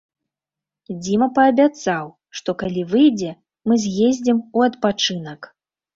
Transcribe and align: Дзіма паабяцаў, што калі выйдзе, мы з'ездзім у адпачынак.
Дзіма 1.03 1.27
паабяцаў, 1.35 2.09
што 2.39 2.55
калі 2.61 2.81
выйдзе, 2.95 3.31
мы 3.69 3.73
з'ездзім 3.85 4.37
у 4.57 4.69
адпачынак. 4.71 5.41